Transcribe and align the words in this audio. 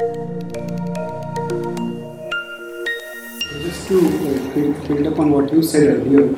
Just 0.00 0.08
to 3.88 3.98
uh, 4.00 4.88
build, 4.88 5.06
up 5.06 5.18
on 5.18 5.30
what 5.30 5.52
you 5.52 5.62
said 5.62 5.88
earlier, 5.88 6.34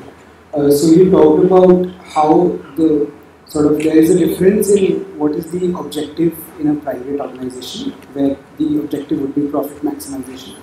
uh, 0.53 0.69
so 0.69 0.89
you 0.89 1.09
talked 1.13 1.45
about 1.45 1.87
how 2.03 2.59
the 2.75 3.09
sort 3.47 3.67
of 3.67 3.79
there 3.79 3.97
is 3.97 4.11
a 4.11 4.19
difference 4.19 4.71
in 4.71 5.17
what 5.17 5.37
is 5.37 5.49
the 5.53 5.73
objective 5.79 6.37
in 6.59 6.71
a 6.71 6.75
private 6.75 7.21
organization, 7.21 7.93
where 8.15 8.37
the 8.59 8.81
objective 8.81 9.21
would 9.21 9.33
be 9.37 9.47
profit 9.47 9.81
maximization, 9.83 10.57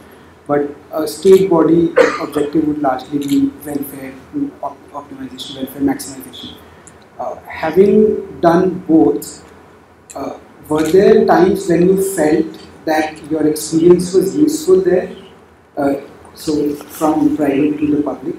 but 0.45 0.69
a 0.91 1.07
state 1.07 1.49
body 1.49 1.93
objective 2.21 2.67
would 2.67 2.79
largely 2.79 3.19
be 3.19 3.47
welfare 3.65 4.13
op- 4.61 4.91
optimization, 4.91 5.55
welfare 5.55 5.81
maximization. 5.83 6.57
Uh, 7.17 7.35
having 7.45 8.41
done 8.41 8.79
both, 8.79 9.49
uh, 10.15 10.37
were 10.67 10.83
there 10.91 11.25
times 11.25 11.69
when 11.69 11.87
you 11.87 12.15
felt 12.15 12.68
that 12.89 13.23
your 13.31 13.47
experience 13.47 14.13
was 14.13 14.35
useful 14.35 14.81
there? 14.81 15.15
Uh, 15.77 15.95
so 16.35 16.73
from 16.99 17.35
private 17.37 17.77
to 17.79 17.95
the 17.95 18.03
public, 18.03 18.35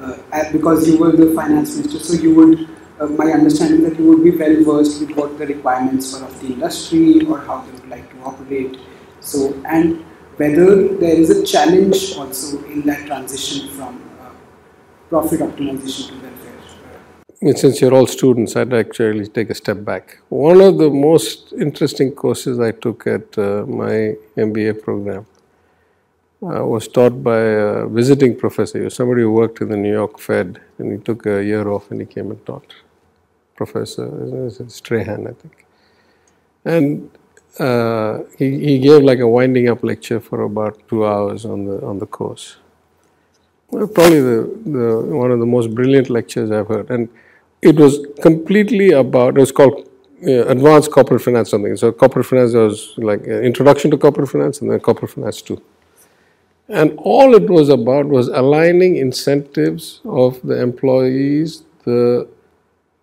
uh, 0.00 0.52
because 0.52 0.88
you 0.88 0.98
were 0.98 1.12
the 1.12 1.32
finance 1.34 1.76
minister, 1.76 1.98
so 1.98 2.22
you 2.22 2.34
would. 2.34 2.68
Uh, 3.00 3.06
my 3.18 3.26
understanding 3.32 3.82
that 3.82 3.98
you 3.98 4.04
would 4.08 4.22
be 4.22 4.32
well 4.40 4.56
versed 4.64 5.00
with 5.00 5.12
what 5.16 5.36
the 5.38 5.46
requirements 5.46 6.14
are 6.14 6.24
of 6.28 6.40
the 6.40 6.48
industry 6.48 7.24
or 7.26 7.38
how 7.38 7.60
they 7.62 7.72
would 7.72 7.88
like 7.88 8.08
to 8.10 8.18
operate. 8.22 8.76
So 9.20 9.54
and 9.64 10.04
whether 10.36 10.88
there 10.98 11.16
is 11.16 11.30
a 11.30 11.44
challenge 11.44 12.14
also 12.16 12.62
in 12.64 12.82
that 12.82 13.06
transition 13.06 13.68
from 13.70 14.00
uh, 14.20 14.30
profit 15.08 15.40
optimization 15.40 16.08
to 16.08 16.14
welfare. 16.26 16.51
Since 17.42 17.80
you're 17.80 17.92
all 17.92 18.06
students, 18.06 18.54
I'd 18.54 18.72
actually 18.72 19.26
take 19.26 19.50
a 19.50 19.54
step 19.54 19.84
back. 19.84 20.18
One 20.28 20.60
of 20.60 20.78
the 20.78 20.88
most 20.88 21.52
interesting 21.54 22.12
courses 22.12 22.60
I 22.60 22.70
took 22.70 23.04
at 23.08 23.36
uh, 23.36 23.64
my 23.66 24.14
MBA 24.36 24.80
program 24.80 25.26
uh, 26.40 26.64
was 26.64 26.86
taught 26.86 27.20
by 27.20 27.38
a 27.38 27.88
visiting 27.88 28.38
professor, 28.38 28.88
somebody 28.90 29.22
who 29.22 29.32
worked 29.32 29.60
in 29.60 29.70
the 29.70 29.76
New 29.76 29.90
York 29.90 30.20
Fed, 30.20 30.60
and 30.78 30.92
he 30.92 30.98
took 30.98 31.26
a 31.26 31.42
year 31.42 31.68
off 31.68 31.90
and 31.90 31.98
he 32.00 32.06
came 32.06 32.30
and 32.30 32.46
taught. 32.46 32.74
Professor 33.56 34.08
Strahan, 34.68 35.26
I 35.26 35.32
think. 35.32 35.66
And 36.64 37.10
uh, 37.58 38.20
he, 38.38 38.58
he 38.66 38.78
gave 38.78 39.02
like 39.02 39.18
a 39.18 39.26
winding 39.26 39.68
up 39.68 39.82
lecture 39.82 40.20
for 40.20 40.42
about 40.42 40.80
two 40.88 41.04
hours 41.04 41.44
on 41.44 41.64
the 41.64 41.84
on 41.84 41.98
the 41.98 42.06
course. 42.06 42.58
Well, 43.72 43.88
probably 43.88 44.20
the, 44.20 44.60
the 44.64 45.16
one 45.16 45.32
of 45.32 45.40
the 45.40 45.46
most 45.46 45.74
brilliant 45.74 46.08
lectures 46.08 46.52
I've 46.52 46.68
heard, 46.68 46.88
and 46.88 47.08
it 47.62 47.76
was 47.76 48.04
completely 48.20 48.90
about. 48.90 49.36
It 49.36 49.40
was 49.40 49.52
called 49.52 49.88
uh, 50.26 50.46
Advanced 50.46 50.90
Corporate 50.90 51.22
Finance 51.22 51.50
something. 51.50 51.76
So 51.76 51.92
corporate 51.92 52.26
finance 52.26 52.52
was 52.54 52.94
like 52.96 53.22
introduction 53.24 53.90
to 53.92 53.96
corporate 53.96 54.28
finance, 54.28 54.60
and 54.60 54.70
then 54.70 54.80
corporate 54.80 55.12
finance 55.12 55.40
two. 55.42 55.62
And 56.68 56.94
all 56.98 57.34
it 57.34 57.48
was 57.50 57.68
about 57.68 58.06
was 58.06 58.28
aligning 58.28 58.96
incentives 58.96 60.00
of 60.04 60.40
the 60.42 60.60
employees, 60.60 61.64
the 61.84 62.28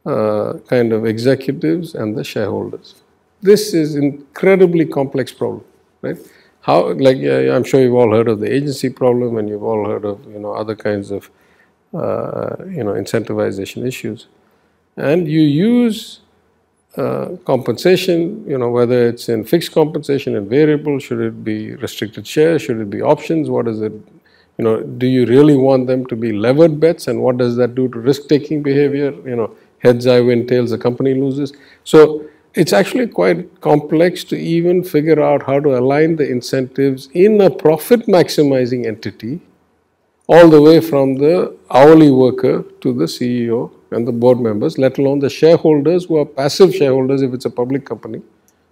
uh, 0.06 0.54
kind 0.68 0.94
of 0.94 1.06
executives, 1.06 1.94
and 1.94 2.18
the 2.18 2.24
shareholders. 2.24 2.96
This 3.42 3.74
is 3.74 3.96
incredibly 3.96 4.86
complex 4.86 5.32
problem, 5.32 5.64
right? 6.02 6.18
How, 6.62 6.94
like 6.94 7.18
uh, 7.18 7.54
I'm 7.54 7.64
sure 7.64 7.82
you've 7.82 7.96
all 7.96 8.12
heard 8.12 8.28
of 8.28 8.40
the 8.40 8.52
agency 8.52 8.90
problem, 8.90 9.38
and 9.38 9.48
you've 9.48 9.64
all 9.64 9.86
heard 9.86 10.06
of 10.06 10.26
you 10.26 10.40
know 10.40 10.54
other 10.54 10.76
kinds 10.76 11.12
of 11.12 11.30
uh, 11.94 12.56
you 12.68 12.84
know 12.84 12.94
incentivization 12.94 13.86
issues, 13.86 14.28
and 14.98 15.28
you 15.28 15.42
use 15.42 16.20
uh, 16.98 17.38
compensation, 17.46 18.44
you 18.48 18.58
know, 18.58 18.70
whether 18.70 19.08
it's 19.08 19.30
in 19.30 19.44
fixed 19.44 19.72
compensation 19.72 20.36
and 20.36 20.50
variable, 20.50 21.00
should 21.00 21.20
it 21.20 21.44
be 21.44 21.76
restricted 21.76 22.26
shares, 22.26 22.62
should 22.62 22.80
it 22.80 22.90
be 22.90 23.02
options, 23.02 23.50
what 23.50 23.68
is 23.68 23.82
it, 23.82 23.94
you 24.58 24.66
know, 24.66 24.82
do 24.82 25.08
you 25.08 25.26
really 25.26 25.56
want 25.56 25.88
them 25.88 26.06
to 26.08 26.16
be 26.16 26.32
levered 26.32 26.80
bets 26.80 27.08
and 27.08 27.22
what 27.22 27.38
does 27.38 27.56
that 27.56 27.76
do 27.76 27.88
to 27.90 28.00
risk-taking 28.00 28.64
behavior, 28.64 29.12
you 29.26 29.36
know, 29.36 29.56
heads 29.80 30.08
I 30.08 30.20
win, 30.20 30.48
tails 30.48 30.72
the 30.72 30.78
company 30.78 31.14
loses. 31.14 31.54
So 31.84 32.26
it's 32.56 32.74
actually 32.74 33.08
quite 33.08 33.62
complex 33.62 34.24
to 34.26 34.36
even 34.36 34.84
figure 34.84 35.22
out 35.22 35.44
how 35.44 35.60
to 35.60 35.78
align 35.78 36.16
the 36.16 36.30
incentives 36.30 37.08
in 37.14 37.40
a 37.40 37.50
profit 37.50 38.08
maximizing 38.08 38.86
entity 38.86 39.40
all 40.28 40.50
the 40.50 40.62
way 40.62 40.80
from 40.82 41.16
the 41.16 41.56
hourly 41.72 42.12
worker 42.12 42.64
to 42.82 42.94
the 42.94 43.06
CEO 43.06 43.72
and 43.92 44.08
the 44.08 44.12
board 44.12 44.40
members, 44.40 44.78
let 44.78 44.98
alone 44.98 45.20
the 45.20 45.30
shareholders 45.30 46.06
who 46.06 46.18
are 46.18 46.26
passive 46.26 46.76
shareholders 46.76 47.22
if 47.22 47.34
it's 47.34 47.46
a 47.46 47.50
public 47.50 47.86
company, 47.86 48.22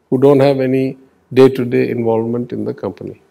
who 0.10 0.18
don't 0.18 0.40
have 0.40 0.60
any 0.60 0.98
day 1.34 1.50
to 1.50 1.66
day 1.66 1.90
involvement 1.90 2.52
in 2.52 2.66
the 2.66 2.74
company. 2.74 3.22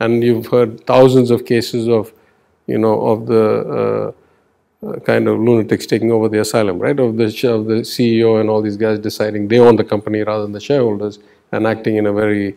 And 0.00 0.22
you've 0.22 0.46
heard 0.46 0.84
thousands 0.86 1.30
of 1.30 1.44
cases 1.44 1.88
of, 1.88 2.12
you 2.66 2.78
know, 2.78 3.00
of 3.06 3.26
the 3.26 4.14
uh, 4.82 4.86
uh, 4.86 4.98
kind 5.00 5.28
of 5.28 5.38
lunatics 5.38 5.86
taking 5.86 6.10
over 6.10 6.28
the 6.28 6.40
asylum, 6.40 6.78
right? 6.78 6.98
Of 6.98 7.16
the, 7.16 7.24
of 7.24 7.66
the 7.66 7.82
CEO 7.82 8.40
and 8.40 8.50
all 8.50 8.60
these 8.60 8.76
guys 8.76 8.98
deciding 8.98 9.48
they 9.48 9.58
own 9.58 9.76
the 9.76 9.84
company 9.84 10.22
rather 10.22 10.42
than 10.42 10.52
the 10.52 10.60
shareholders 10.60 11.18
and 11.52 11.66
acting 11.66 11.96
in 11.96 12.06
a 12.06 12.12
very 12.12 12.56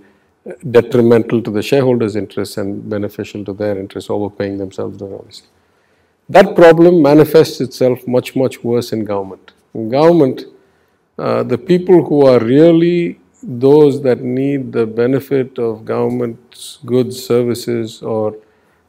detrimental 0.69 1.41
to 1.41 1.51
the 1.51 1.61
shareholders' 1.61 2.15
interests 2.15 2.57
and 2.57 2.87
beneficial 2.89 3.43
to 3.45 3.53
their 3.53 3.77
interests, 3.77 4.09
overpaying 4.09 4.57
themselves, 4.57 5.01
obviously. 5.01 5.47
That 6.27 6.55
problem 6.55 7.01
manifests 7.01 7.61
itself 7.61 8.07
much, 8.07 8.35
much 8.35 8.63
worse 8.63 8.91
in 8.91 9.05
government. 9.05 9.51
In 9.73 9.89
government, 9.89 10.45
uh, 11.19 11.43
the 11.43 11.57
people 11.57 12.03
who 12.03 12.25
are 12.25 12.39
really 12.39 13.19
those 13.43 14.01
that 14.01 14.21
need 14.21 14.71
the 14.71 14.87
benefit 14.87 15.59
of 15.59 15.85
government's 15.85 16.79
goods, 16.85 17.23
services, 17.23 18.01
or 18.01 18.35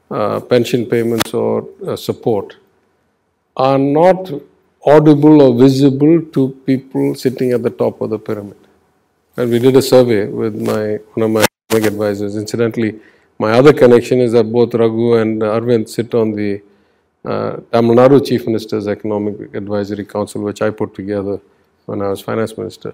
uh, 0.09 0.39
pension 0.39 0.85
payments 0.85 1.33
or 1.33 1.67
uh, 1.85 1.95
support 1.95 2.57
are 3.55 3.77
not 3.77 4.31
audible 4.85 5.41
or 5.41 5.57
visible 5.59 6.21
to 6.21 6.49
people 6.65 7.13
sitting 7.13 7.51
at 7.51 7.61
the 7.61 7.69
top 7.69 8.01
of 8.01 8.09
the 8.09 8.17
pyramid. 8.17 8.57
And 9.35 9.51
we 9.51 9.59
did 9.59 9.75
a 9.75 9.81
survey 9.81 10.25
with 10.27 10.55
my 10.55 10.97
one 11.13 11.23
of 11.23 11.31
my 11.31 11.45
advisors. 11.71 12.35
Incidentally, 12.35 12.99
my 13.37 13.51
other 13.51 13.73
connection 13.73 14.19
is 14.19 14.31
that 14.31 14.51
both 14.51 14.73
Raghu 14.73 15.15
and 15.15 15.41
Arvind 15.41 15.87
sit 15.89 16.15
on 16.15 16.31
the 16.31 16.61
Tamil 17.71 17.95
Nadu 17.95 18.25
Chief 18.25 18.45
Minister's 18.45 18.87
Economic 18.87 19.53
Advisory 19.53 20.05
Council, 20.05 20.41
which 20.41 20.61
I 20.61 20.69
put 20.69 20.93
together 20.93 21.39
when 21.85 22.01
I 22.01 22.09
was 22.09 22.21
finance 22.21 22.57
minister. 22.57 22.93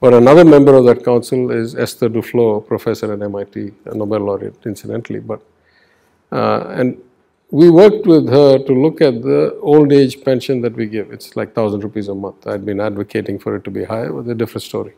But 0.00 0.14
another 0.14 0.44
member 0.44 0.74
of 0.74 0.86
that 0.86 1.04
council 1.04 1.50
is 1.50 1.74
Esther 1.74 2.08
Duflo, 2.08 2.66
professor 2.66 3.12
at 3.12 3.22
MIT, 3.22 3.72
a 3.86 3.94
Nobel 3.94 4.20
laureate, 4.20 4.56
incidentally. 4.64 5.20
But 5.20 5.40
uh, 6.32 6.64
and 6.68 7.00
we 7.50 7.68
worked 7.70 8.06
with 8.06 8.28
her 8.28 8.58
to 8.58 8.72
look 8.72 9.00
at 9.00 9.22
the 9.22 9.58
old 9.60 9.92
age 9.92 10.22
pension 10.24 10.60
that 10.62 10.74
we 10.74 10.86
give. 10.86 11.12
It's 11.12 11.36
like 11.36 11.54
thousand 11.54 11.82
rupees 11.82 12.08
a 12.08 12.14
month. 12.14 12.46
I'd 12.46 12.64
been 12.64 12.80
advocating 12.80 13.38
for 13.38 13.56
it 13.56 13.64
to 13.64 13.70
be 13.70 13.84
higher, 13.84 14.12
but 14.12 14.30
a 14.30 14.34
different 14.34 14.62
story. 14.62 14.94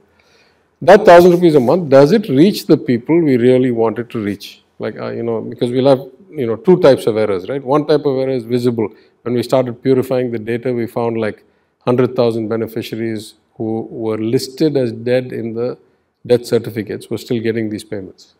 That 0.80 1.04
thousand 1.04 1.32
rupees 1.32 1.54
a 1.54 1.60
month 1.60 1.88
does 1.88 2.12
it 2.12 2.28
reach 2.28 2.66
the 2.66 2.76
people 2.76 3.20
we 3.20 3.36
really 3.36 3.70
want 3.70 3.98
it 3.98 4.10
to 4.10 4.18
reach? 4.22 4.62
Like 4.78 4.98
uh, 4.98 5.10
you 5.10 5.22
know, 5.22 5.40
because 5.40 5.70
we'll 5.70 5.88
have 5.88 6.06
you 6.32 6.46
know 6.46 6.56
two 6.56 6.78
types 6.80 7.06
of 7.06 7.16
errors, 7.16 7.48
right? 7.48 7.62
One 7.62 7.86
type 7.86 8.04
of 8.06 8.16
error 8.18 8.30
is 8.30 8.44
visible. 8.44 8.88
When 9.22 9.34
we 9.34 9.42
started 9.42 9.82
purifying 9.82 10.30
the 10.30 10.38
data, 10.38 10.72
we 10.72 10.86
found 10.86 11.18
like 11.18 11.44
hundred 11.80 12.16
thousand 12.16 12.48
beneficiaries 12.48 13.34
who 13.56 13.82
were 13.90 14.18
listed 14.18 14.76
as 14.76 14.92
dead 14.92 15.32
in 15.32 15.54
the 15.54 15.78
death 16.26 16.46
certificates 16.46 17.10
were 17.10 17.18
still 17.18 17.40
getting 17.40 17.68
these 17.70 17.84
payments. 17.84 18.34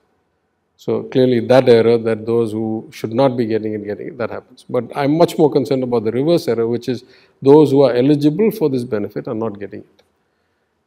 So 0.76 1.04
clearly 1.04 1.41
that 1.47 1.69
error 1.69 1.98
that 1.98 2.26
those 2.26 2.53
who 2.53 2.88
should 2.91 3.12
not 3.12 3.36
be 3.36 3.47
getting 3.47 3.75
it, 3.75 3.84
getting 3.84 4.09
it, 4.09 4.19
that 4.19 4.30
happens. 4.30 4.64
But 4.69 4.84
I'm 4.97 5.16
much 5.16 5.38
more 5.38 5.50
concerned 5.50 5.82
about 5.84 6.04
the 6.04 6.12
reverse 6.12 6.48
error, 6.48 6.66
which 6.66 6.88
is 6.88 7.04
those 7.41 7.70
who 7.70 7.82
are 7.82 7.94
eligible 7.94 8.50
for 8.50 8.69
this 8.69 8.84
benefit 8.84 9.28
are 9.28 9.34
not 9.34 9.60
getting 9.60 9.80
it. 9.80 10.02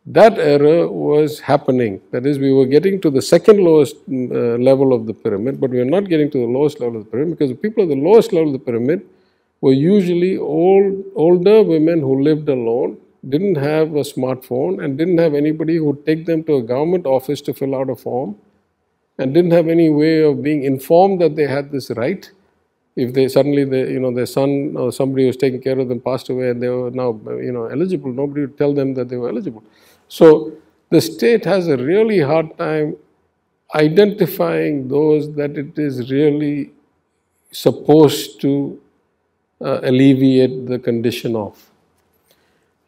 That 0.07 0.37
error 0.37 0.87
was 0.87 1.39
happening. 1.39 1.99
That 2.11 2.25
is, 2.27 2.37
we 2.37 2.53
were 2.53 2.67
getting 2.67 3.01
to 3.01 3.09
the 3.09 3.21
second 3.21 3.57
lowest 3.59 3.95
uh, 4.07 4.57
level 4.69 4.93
of 4.93 5.07
the 5.07 5.13
pyramid, 5.13 5.59
but 5.59 5.71
we 5.71 5.79
are 5.79 5.85
not 5.85 6.09
getting 6.09 6.29
to 6.31 6.37
the 6.37 6.45
lowest 6.45 6.79
level 6.79 6.99
of 6.99 7.05
the 7.05 7.11
pyramid 7.11 7.39
because 7.39 7.49
the 7.49 7.55
people 7.55 7.83
at 7.83 7.89
the 7.89 7.95
lowest 7.95 8.31
level 8.31 8.49
of 8.49 8.53
the 8.53 8.59
pyramid 8.59 9.03
were 9.61 9.73
usually 9.73 10.37
old, 10.37 11.03
older 11.15 11.63
women 11.63 12.01
who 12.01 12.21
lived 12.21 12.49
alone, 12.49 12.97
didn't 13.27 13.55
have 13.55 13.95
a 13.95 14.01
smartphone, 14.01 14.83
and 14.83 14.95
didn't 14.95 15.17
have 15.17 15.33
anybody 15.33 15.77
who 15.77 15.85
would 15.85 16.05
take 16.05 16.27
them 16.27 16.43
to 16.43 16.57
a 16.57 16.61
government 16.61 17.07
office 17.07 17.41
to 17.41 17.53
fill 17.53 17.73
out 17.73 17.89
a 17.89 17.95
form 17.95 18.35
and 19.17 19.33
didn't 19.33 19.51
have 19.51 19.67
any 19.67 19.89
way 19.89 20.21
of 20.21 20.43
being 20.43 20.63
informed 20.63 21.19
that 21.21 21.35
they 21.35 21.47
had 21.47 21.71
this 21.71 21.89
right. 21.91 22.29
If 22.95 23.13
they 23.13 23.27
suddenly, 23.27 23.65
they, 23.65 23.91
you 23.91 23.99
know, 23.99 24.13
their 24.13 24.25
son 24.25 24.75
or 24.77 24.91
somebody 24.91 25.23
who 25.23 25.27
was 25.27 25.37
taking 25.37 25.61
care 25.61 25.79
of 25.79 25.89
them 25.89 25.99
passed 25.99 26.29
away 26.29 26.49
and 26.49 26.61
they 26.61 26.69
were 26.69 26.91
now, 26.91 27.19
you 27.27 27.51
know, 27.51 27.65
eligible, 27.65 28.11
nobody 28.11 28.41
would 28.41 28.57
tell 28.57 28.73
them 28.73 28.93
that 28.93 29.09
they 29.09 29.17
were 29.17 29.29
eligible. 29.29 29.63
So 30.07 30.53
the 30.89 31.01
state 31.01 31.45
has 31.45 31.67
a 31.67 31.77
really 31.77 32.19
hard 32.19 32.57
time 32.57 32.97
identifying 33.73 34.87
those 34.87 35.33
that 35.35 35.57
it 35.57 35.77
is 35.77 36.11
really 36.11 36.71
supposed 37.51 38.41
to 38.41 38.79
uh, 39.61 39.79
alleviate 39.83 40.67
the 40.67 40.79
condition 40.79 41.35
of. 41.35 41.69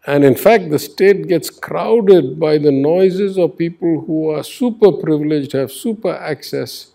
And 0.05 0.23
in 0.23 0.35
fact, 0.35 0.69
the 0.69 0.79
state 0.79 1.27
gets 1.27 1.49
crowded 1.49 2.39
by 2.39 2.57
the 2.57 2.71
noises 2.71 3.37
of 3.37 3.57
people 3.57 4.01
who 4.07 4.29
are 4.29 4.43
super 4.43 4.91
privileged, 4.91 5.51
have 5.51 5.71
super 5.71 6.13
access, 6.13 6.91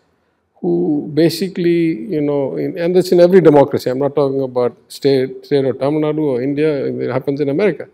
who 0.60 1.10
basically, 1.12 2.06
you 2.14 2.22
know, 2.22 2.56
in, 2.56 2.78
and 2.78 2.96
that's 2.96 3.12
in 3.12 3.20
every 3.20 3.40
democracy. 3.40 3.90
I'm 3.90 3.98
not 3.98 4.14
talking 4.14 4.40
about 4.42 4.76
state, 4.88 5.44
state 5.44 5.64
of 5.64 5.78
Tamil 5.78 6.00
Nadu 6.00 6.20
or 6.22 6.42
India, 6.42 6.86
it 6.86 7.10
happens 7.10 7.40
in 7.40 7.50
America. 7.50 7.88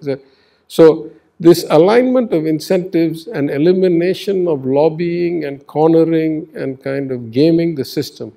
So, 0.69 1.11
this 1.41 1.65
alignment 1.71 2.33
of 2.33 2.47
incentives 2.47 3.27
and 3.29 3.51
elimination 3.51 4.49
of 4.49 4.67
lobbying 4.67 5.45
and 5.45 5.67
cornering 5.67 6.49
and 6.55 6.83
kind 6.83 7.13
of 7.13 7.31
gaming 7.31 7.75
the 7.75 7.85
system, 7.85 8.33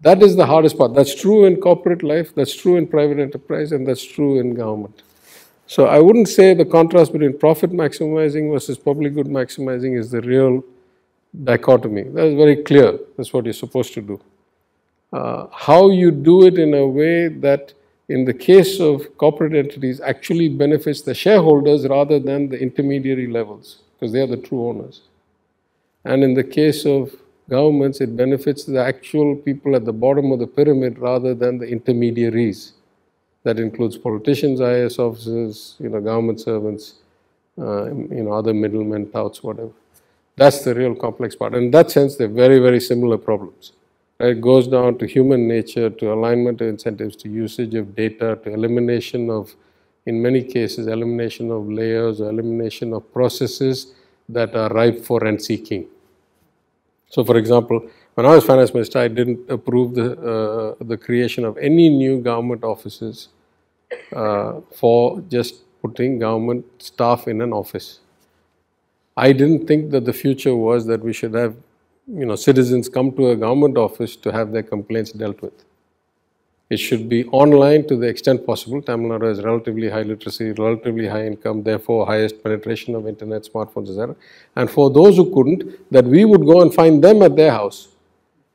that 0.00 0.22
is 0.22 0.36
the 0.36 0.46
hardest 0.46 0.78
part. 0.78 0.94
That's 0.94 1.14
true 1.14 1.44
in 1.44 1.60
corporate 1.60 2.02
life, 2.02 2.34
that's 2.34 2.54
true 2.54 2.76
in 2.76 2.86
private 2.86 3.18
enterprise, 3.18 3.72
and 3.72 3.86
that's 3.86 4.04
true 4.04 4.38
in 4.38 4.54
government. 4.54 5.02
So 5.66 5.86
I 5.86 5.98
wouldn't 5.98 6.28
say 6.28 6.54
the 6.54 6.64
contrast 6.64 7.12
between 7.12 7.36
profit 7.38 7.72
maximizing 7.72 8.50
versus 8.50 8.78
public 8.78 9.14
good 9.14 9.26
maximizing 9.26 9.98
is 9.98 10.10
the 10.10 10.22
real 10.22 10.64
dichotomy. 11.44 12.04
That 12.04 12.24
is 12.24 12.34
very 12.36 12.56
clear. 12.62 12.98
That's 13.16 13.34
what 13.34 13.44
you're 13.44 13.52
supposed 13.52 13.92
to 13.94 14.00
do. 14.00 14.20
Uh, 15.12 15.46
how 15.52 15.90
you 15.90 16.10
do 16.10 16.46
it 16.46 16.58
in 16.58 16.72
a 16.72 16.86
way 16.86 17.28
that, 17.28 17.74
in 18.08 18.24
the 18.24 18.34
case 18.34 18.80
of 18.80 19.16
corporate 19.18 19.54
entities, 19.54 20.00
actually 20.00 20.48
benefits 20.48 21.02
the 21.02 21.14
shareholders 21.14 21.86
rather 21.86 22.18
than 22.18 22.48
the 22.48 22.58
intermediary 22.58 23.26
levels, 23.26 23.78
because 23.94 24.12
they 24.12 24.20
are 24.20 24.26
the 24.26 24.36
true 24.36 24.68
owners. 24.68 25.02
And 26.04 26.24
in 26.24 26.34
the 26.34 26.44
case 26.44 26.86
of 26.86 27.14
governments, 27.50 28.00
it 28.00 28.16
benefits 28.16 28.64
the 28.64 28.82
actual 28.82 29.36
people 29.36 29.76
at 29.76 29.84
the 29.84 29.92
bottom 29.92 30.32
of 30.32 30.38
the 30.38 30.46
pyramid 30.46 30.98
rather 30.98 31.34
than 31.34 31.58
the 31.58 31.66
intermediaries. 31.66 32.72
That 33.44 33.58
includes 33.58 33.96
politicians, 33.96 34.60
IAS 34.60 34.98
officers, 34.98 35.76
you 35.78 35.88
know, 35.88 36.00
government 36.00 36.40
servants, 36.40 36.94
uh, 37.58 37.86
you 37.86 38.22
know, 38.24 38.32
other 38.32 38.54
middlemen, 38.54 39.10
touts, 39.10 39.42
whatever. 39.42 39.70
That's 40.36 40.62
the 40.62 40.74
real 40.74 40.94
complex 40.94 41.34
part. 41.34 41.54
In 41.54 41.70
that 41.72 41.90
sense, 41.90 42.16
they're 42.16 42.28
very, 42.28 42.58
very 42.58 42.80
similar 42.80 43.18
problems. 43.18 43.72
It 44.20 44.40
goes 44.40 44.66
down 44.66 44.98
to 44.98 45.06
human 45.06 45.46
nature, 45.46 45.90
to 45.90 46.12
alignment 46.12 46.60
of 46.60 46.68
incentives, 46.68 47.14
to 47.16 47.28
usage 47.28 47.74
of 47.74 47.94
data, 47.94 48.38
to 48.42 48.52
elimination 48.52 49.30
of, 49.30 49.54
in 50.06 50.20
many 50.20 50.42
cases, 50.42 50.88
elimination 50.88 51.52
of 51.52 51.68
layers 51.70 52.20
elimination 52.20 52.92
of 52.92 53.12
processes 53.12 53.94
that 54.28 54.56
are 54.56 54.70
ripe 54.70 55.04
for 55.04 55.20
rent 55.20 55.42
seeking. 55.42 55.86
So, 57.08 57.24
for 57.24 57.36
example, 57.36 57.88
when 58.14 58.26
I 58.26 58.34
was 58.34 58.44
finance 58.44 58.74
minister, 58.74 58.98
I 58.98 59.08
didn't 59.08 59.48
approve 59.48 59.94
the, 59.94 60.12
uh, 60.20 60.84
the 60.84 60.96
creation 60.96 61.44
of 61.44 61.56
any 61.58 61.88
new 61.88 62.20
government 62.20 62.64
offices 62.64 63.28
uh, 64.12 64.60
for 64.74 65.20
just 65.28 65.62
putting 65.80 66.18
government 66.18 66.64
staff 66.78 67.28
in 67.28 67.40
an 67.40 67.52
office. 67.52 68.00
I 69.16 69.32
didn't 69.32 69.66
think 69.66 69.92
that 69.92 70.04
the 70.04 70.12
future 70.12 70.56
was 70.56 70.86
that 70.86 71.00
we 71.02 71.12
should 71.12 71.34
have, 71.34 71.56
you 72.08 72.26
know, 72.26 72.36
citizens 72.36 72.88
come 72.88 73.12
to 73.12 73.30
a 73.30 73.36
government 73.36 73.76
office 73.76 74.16
to 74.16 74.32
have 74.32 74.52
their 74.52 74.62
complaints 74.62 75.12
dealt 75.12 75.40
with. 75.42 75.64
It 76.70 76.78
should 76.78 77.08
be 77.08 77.24
online 77.26 77.86
to 77.88 77.96
the 77.96 78.06
extent 78.06 78.44
possible. 78.44 78.82
Tamil 78.82 79.10
Nadu 79.10 79.28
has 79.28 79.42
relatively 79.42 79.88
high 79.88 80.02
literacy, 80.02 80.52
relatively 80.52 81.08
high 81.08 81.26
income, 81.26 81.62
therefore 81.62 82.06
highest 82.06 82.42
penetration 82.42 82.94
of 82.94 83.06
internet, 83.06 83.48
smartphones, 83.50 83.88
etc. 83.88 84.14
And 84.54 84.70
for 84.70 84.90
those 84.90 85.16
who 85.16 85.32
couldn't, 85.34 85.64
that 85.90 86.04
we 86.04 86.26
would 86.26 86.44
go 86.44 86.60
and 86.60 86.72
find 86.72 87.02
them 87.02 87.22
at 87.22 87.36
their 87.36 87.52
house. 87.52 87.88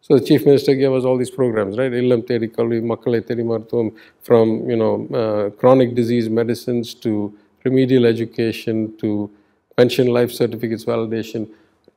So 0.01 0.17
the 0.17 0.25
chief 0.25 0.45
minister 0.45 0.75
gave 0.75 0.91
us 0.91 1.05
all 1.05 1.17
these 1.17 1.31
programs, 1.31 1.77
right? 1.77 1.91
Illam 1.91 2.23
Thedi 2.23 2.53
Kalvi, 2.53 2.81
Makkalai 2.83 3.21
Thedi 3.21 3.43
Maruthuvam, 3.43 3.95
from 4.21 4.69
you 4.69 4.75
know 4.75 5.07
uh, 5.07 5.49
chronic 5.51 5.95
disease 5.95 6.29
medicines 6.29 6.93
to 6.95 7.33
remedial 7.63 8.05
education 8.05 8.95
to 8.97 9.31
pension 9.77 10.07
life 10.07 10.31
certificates 10.31 10.85
validation, 10.85 11.49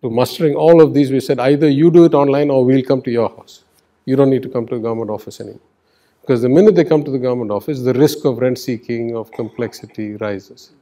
to 0.03 0.11
mustering 0.11 0.55
all 0.55 0.81
of 0.81 0.95
these, 0.95 1.11
we 1.11 1.21
said 1.21 1.39
either 1.39 1.69
you 1.69 1.91
do 1.91 2.05
it 2.05 2.15
online 2.15 2.51
or 2.51 2.65
we'll 2.65 2.85
come 2.85 3.03
to 3.03 3.11
your 3.11 3.29
house. 3.29 3.65
You 4.05 4.17
don't 4.17 4.31
need 4.31 4.43
to 4.43 4.49
come 4.49 4.67
to 4.69 4.77
the 4.77 4.81
government 4.81 5.11
office 5.11 5.41
anymore. 5.41 5.61
Because 6.21 6.43
the 6.43 6.49
minute 6.49 6.75
they 6.75 6.85
come 6.85 7.05
to 7.05 7.11
the 7.11 7.19
government 7.19 7.51
office, 7.51 7.81
the 7.83 7.95
risk 7.95 8.25
of 8.25 8.39
rent 8.39 8.59
seeking, 8.59 9.17
of 9.17 9.31
complexity 9.33 10.15
rises. 10.17 10.73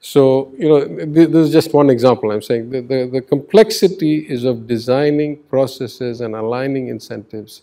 So, 0.00 0.52
you 0.58 0.68
know, 0.68 0.84
this 1.06 1.46
is 1.46 1.52
just 1.52 1.72
one 1.72 1.88
example. 1.88 2.32
I'm 2.32 2.42
saying 2.42 2.70
the, 2.70 2.80
the, 2.80 3.08
the 3.12 3.20
complexity 3.20 4.18
is 4.28 4.44
of 4.44 4.66
designing 4.66 5.36
processes 5.44 6.20
and 6.20 6.34
aligning 6.34 6.88
incentives 6.88 7.62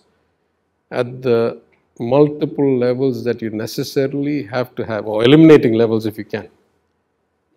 at 0.91 1.21
the 1.21 1.61
multiple 1.99 2.77
levels 2.77 3.25
that 3.25 3.41
you 3.41 3.49
necessarily 3.49 4.43
have 4.43 4.73
to 4.75 4.85
have, 4.85 5.05
or 5.05 5.25
eliminating 5.25 5.73
levels 5.73 6.05
if 6.05 6.17
you 6.17 6.23
can 6.23 6.49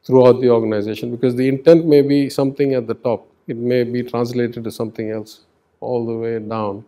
throughout 0.04 0.40
the 0.40 0.50
organization 0.50 1.10
because 1.10 1.34
the 1.36 1.48
intent 1.48 1.86
may 1.86 2.02
be 2.02 2.28
something 2.28 2.74
at 2.74 2.86
the 2.86 2.94
top. 2.94 3.26
It 3.46 3.56
may 3.56 3.84
be 3.84 4.02
translated 4.02 4.64
to 4.64 4.70
something 4.70 5.10
else 5.10 5.40
all 5.80 6.06
the 6.06 6.14
way 6.14 6.38
down. 6.38 6.84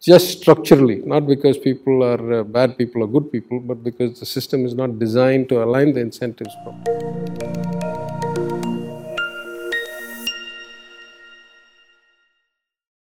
Just 0.00 0.40
structurally, 0.40 0.96
not 0.96 1.26
because 1.26 1.56
people 1.56 2.04
are 2.04 2.40
uh, 2.40 2.42
bad 2.44 2.76
people 2.76 3.02
or 3.02 3.08
good 3.08 3.32
people, 3.32 3.58
but 3.60 3.82
because 3.82 4.20
the 4.20 4.26
system 4.26 4.66
is 4.66 4.74
not 4.74 4.98
designed 4.98 5.48
to 5.48 5.62
align 5.62 5.94
the 5.94 6.00
incentives 6.00 6.54
properly. 6.62 7.53